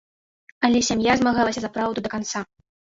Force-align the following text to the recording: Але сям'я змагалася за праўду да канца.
Але 0.69 0.81
сям'я 0.89 1.13
змагалася 1.21 1.59
за 1.67 1.73
праўду 1.77 1.99
да 2.09 2.19
канца. 2.19 2.39